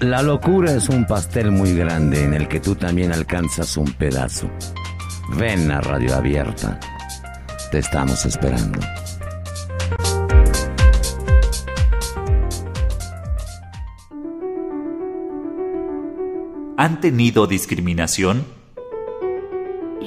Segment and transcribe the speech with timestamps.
[0.00, 4.50] La locura es un pastel muy grande en el que tú también alcanzas un pedazo.
[5.36, 6.80] Ven a Radio Abierta.
[7.70, 8.80] Te estamos esperando.
[16.78, 18.59] ¿Han tenido discriminación?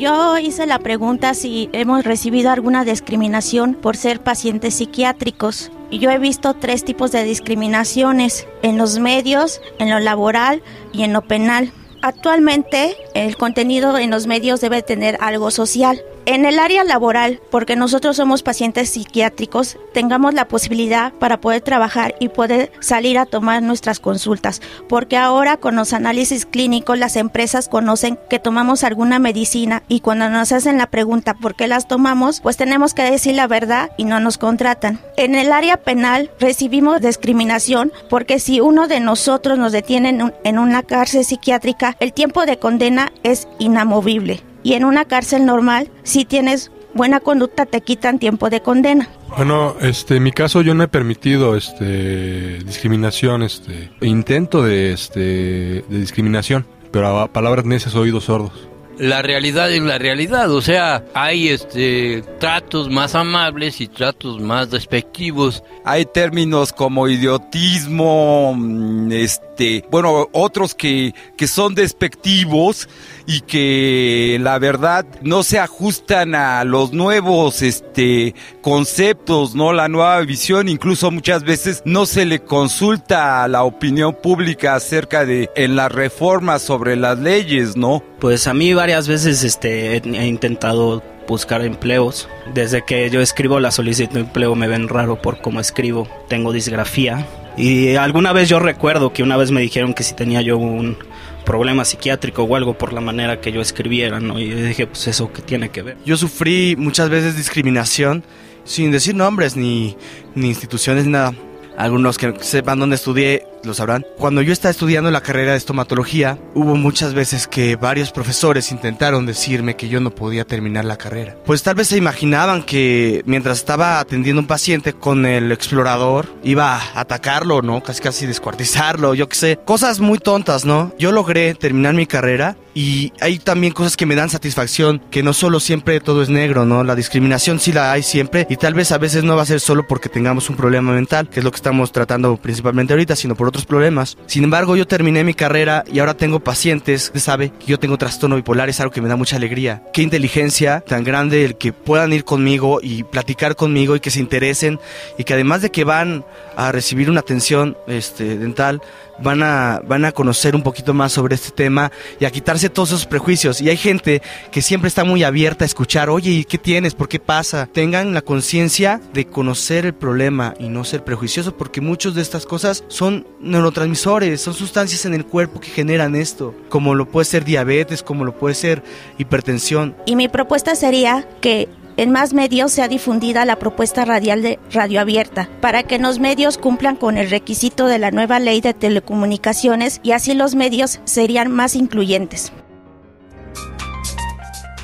[0.03, 5.71] Yo hice la pregunta si hemos recibido alguna discriminación por ser pacientes psiquiátricos.
[5.89, 10.61] Y yo he visto tres tipos de discriminaciones, en los medios, en lo laboral
[10.91, 11.71] y en lo penal.
[12.01, 16.01] Actualmente el contenido en los medios debe tener algo social.
[16.25, 22.15] En el área laboral, porque nosotros somos pacientes psiquiátricos, tengamos la posibilidad para poder trabajar
[22.17, 27.67] y poder salir a tomar nuestras consultas, porque ahora con los análisis clínicos las empresas
[27.67, 32.39] conocen que tomamos alguna medicina y cuando nos hacen la pregunta por qué las tomamos,
[32.39, 35.01] pues tenemos que decir la verdad y no nos contratan.
[35.17, 40.83] En el área penal recibimos discriminación porque si uno de nosotros nos detiene en una
[40.83, 46.71] cárcel psiquiátrica, el tiempo de condena es inamovible y en una cárcel normal, si tienes
[46.93, 49.09] buena conducta, te quitan tiempo de condena.
[49.35, 55.19] Bueno, este, en mi caso yo no he permitido este, discriminación, este, intento de, este,
[55.19, 61.03] de discriminación, pero a palabras necias, oídos sordos la realidad es la realidad, o sea,
[61.13, 65.63] hay este tratos más amables y tratos más despectivos.
[65.83, 69.11] Hay términos como idiotismo, mm,
[69.53, 72.89] este, bueno, otros que, que son despectivos
[73.27, 78.33] y que la verdad no se ajustan a los nuevos este
[78.63, 79.71] conceptos, ¿no?
[79.71, 85.23] La nueva visión, incluso muchas veces no se le consulta a la opinión pública acerca
[85.23, 88.03] de en las reformas sobre las leyes, ¿no?
[88.19, 92.27] Pues a mí varias veces este, he intentado buscar empleos.
[92.55, 96.07] Desde que yo escribo la solicitud de empleo me ven raro por cómo escribo.
[96.27, 97.27] Tengo disgrafía.
[97.57, 100.97] Y alguna vez yo recuerdo que una vez me dijeron que si tenía yo un
[101.45, 104.39] problema psiquiátrico o algo por la manera que yo escribiera, ¿no?
[104.39, 105.97] Y yo dije, pues eso que tiene que ver.
[106.05, 108.23] Yo sufrí muchas veces discriminación
[108.63, 109.95] sin decir nombres ni,
[110.35, 111.33] ni instituciones, nada.
[111.77, 114.05] Algunos que sepan dónde estudié lo sabrán.
[114.17, 119.25] Cuando yo estaba estudiando la carrera de estomatología, hubo muchas veces que varios profesores intentaron
[119.25, 121.37] decirme que yo no podía terminar la carrera.
[121.45, 126.75] Pues tal vez se imaginaban que mientras estaba atendiendo un paciente con el explorador, iba
[126.75, 127.81] a atacarlo, ¿no?
[127.83, 129.59] Casi casi descuartizarlo, yo qué sé.
[129.65, 130.93] Cosas muy tontas, ¿no?
[130.97, 135.33] Yo logré terminar mi carrera y hay también cosas que me dan satisfacción, que no
[135.33, 136.83] solo siempre todo es negro, ¿no?
[136.83, 139.59] La discriminación sí la hay siempre y tal vez a veces no va a ser
[139.59, 143.35] solo porque tengamos un problema mental, que es lo que estamos tratando principalmente ahorita, sino
[143.35, 144.17] por otros problemas.
[144.25, 147.05] Sin embargo, yo terminé mi carrera y ahora tengo pacientes.
[147.05, 149.83] Usted sabe que yo tengo trastorno bipolar, es algo que me da mucha alegría.
[149.93, 154.19] Qué inteligencia tan grande el que puedan ir conmigo y platicar conmigo y que se
[154.19, 154.79] interesen
[155.17, 156.25] y que además de que van
[156.55, 158.81] a recibir una atención este, dental,
[159.19, 162.89] van a, van a conocer un poquito más sobre este tema y a quitarse todos
[162.89, 163.61] esos prejuicios.
[163.61, 164.21] Y hay gente
[164.51, 166.95] que siempre está muy abierta a escuchar, oye, ¿y qué tienes?
[166.95, 167.67] ¿Por qué pasa?
[167.71, 172.45] Tengan la conciencia de conocer el problema y no ser prejuiciosos porque muchas de estas
[172.45, 177.43] cosas son neurotransmisores, son sustancias en el cuerpo que generan esto, como lo puede ser
[177.45, 178.83] diabetes, como lo puede ser
[179.17, 179.95] hipertensión.
[180.05, 184.99] Y mi propuesta sería que en más medios sea difundida la propuesta radial de Radio
[185.01, 189.99] Abierta, para que los medios cumplan con el requisito de la nueva ley de telecomunicaciones
[190.03, 192.51] y así los medios serían más incluyentes.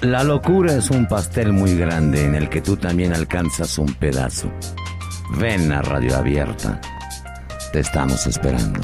[0.01, 4.49] La locura es un pastel muy grande en el que tú también alcanzas un pedazo.
[5.37, 6.79] Ven a Radio Abierta.
[7.71, 8.81] Te estamos esperando.